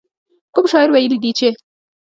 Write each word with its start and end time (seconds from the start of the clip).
کوم 0.53 0.65
شاعر 0.71 0.89
ويلي 0.91 1.17
دي 1.23 1.31
چې. 1.39 1.49